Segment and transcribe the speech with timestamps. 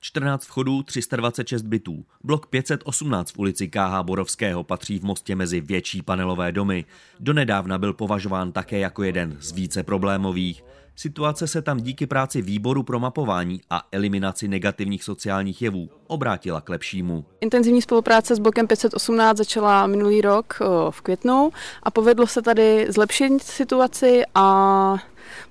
[0.00, 2.04] 14 vchodů, 326 bytů.
[2.24, 6.84] Blok 518 v ulici KH Borovského patří v Mostě mezi větší panelové domy.
[7.20, 10.64] Donedávna byl považován také jako jeden z více problémových.
[10.96, 16.68] Situace se tam díky práci výboru pro mapování a eliminaci negativních sociálních jevů obrátila k
[16.68, 17.24] lepšímu.
[17.40, 20.58] Intenzivní spolupráce s blokem 518 začala minulý rok
[20.90, 21.50] v květnu
[21.82, 24.96] a povedlo se tady zlepšit situaci a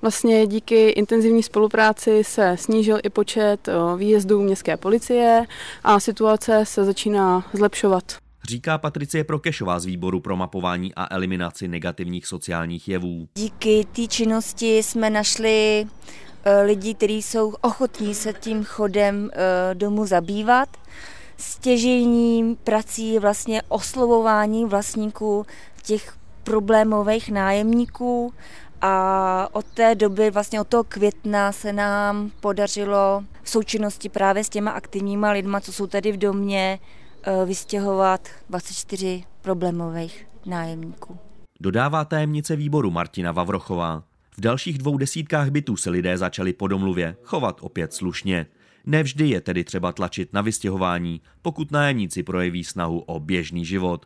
[0.02, 5.46] Vlastně díky intenzivní spolupráci se snížil i počet výjezdů městské policie
[5.84, 8.04] a situace se začíná zlepšovat.
[8.50, 13.28] Říká Patricie Prokešová z výboru pro mapování a eliminaci negativních sociálních jevů.
[13.36, 15.88] Díky té činnosti jsme našli
[16.44, 20.70] e, lidi, kteří jsou ochotní se tím chodem e, domů zabývat.
[21.38, 25.46] Stěžejním prací vlastně oslovování vlastníků
[25.84, 26.14] těch
[26.44, 28.34] problémových nájemníků
[28.82, 34.50] a od té doby, vlastně od toho května se nám podařilo v součinnosti právě s
[34.50, 36.80] těma aktivníma lidma, co jsou tady v domě,
[37.24, 41.18] eh, vystěhovat 24 problémových nájemníků.
[41.62, 44.04] Dodává tajemnice výboru Martina Vavrochová.
[44.38, 48.46] V dalších dvou desítkách bytů se lidé začali po domluvě chovat opět slušně.
[48.86, 54.06] Nevždy je tedy třeba tlačit na vystěhování, pokud nájemníci projeví snahu o běžný život.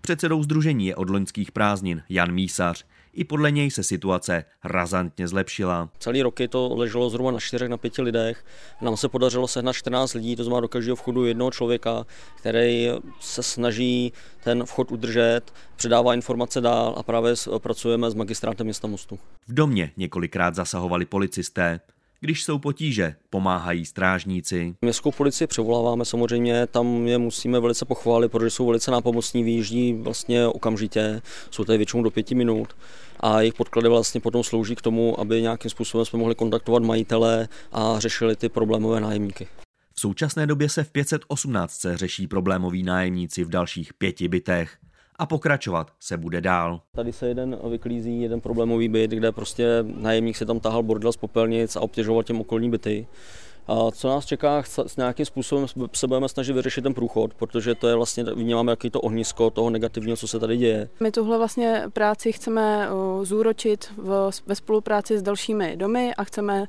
[0.00, 2.86] Předsedou združení je od loňských prázdnin Jan Mísař.
[3.14, 5.88] I podle něj se situace razantně zlepšila.
[5.98, 8.44] Celý roky to leželo zhruba na 4 na 5 lidech.
[8.82, 12.88] Nám se podařilo sehnat 14 lidí, to znamená do každého vchodu jednoho člověka, který
[13.20, 14.12] se snaží
[14.44, 15.40] ten vchod udržet,
[15.76, 19.18] předává informace dál a právě pracujeme s magistrátem města Mostu.
[19.48, 21.80] V domě několikrát zasahovali policisté.
[22.24, 24.74] Když jsou potíže, pomáhají strážníci.
[24.82, 30.46] Městskou policii převoláváme samozřejmě, tam je musíme velice pochválit, protože jsou velice nápomocní, vyjíždí vlastně
[30.46, 32.76] okamžitě, jsou tady většinou do pěti minut
[33.20, 37.48] a jejich podklady vlastně potom slouží k tomu, aby nějakým způsobem jsme mohli kontaktovat majitele
[37.72, 39.48] a řešili ty problémové nájemníky.
[39.94, 44.76] V současné době se v 518 řeší problémoví nájemníci v dalších pěti bytech
[45.18, 46.80] a pokračovat se bude dál.
[46.94, 51.16] Tady se jeden vyklízí, jeden problémový byt, kde prostě nájemník se tam tahal bordel z
[51.16, 53.06] popelnic a obtěžoval těm okolní byty.
[53.66, 57.88] A co nás čeká, s nějakým způsobem se budeme snažit vyřešit ten průchod, protože to
[57.88, 60.88] je vlastně, vnímáme jaký to ohnisko toho negativního, co se tady děje.
[61.00, 62.88] My tuhle vlastně práci chceme
[63.22, 66.64] zúročit v, ve spolupráci s dalšími domy a chceme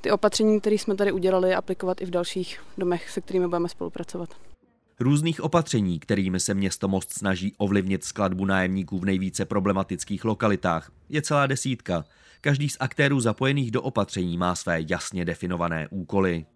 [0.00, 4.28] ty opatření, které jsme tady udělali, aplikovat i v dalších domech, se kterými budeme spolupracovat.
[5.00, 11.22] Různých opatření, kterými se město Most snaží ovlivnit skladbu nájemníků v nejvíce problematických lokalitách, je
[11.22, 12.04] celá desítka.
[12.40, 16.46] Každý z aktérů zapojených do opatření má své jasně definované úkoly.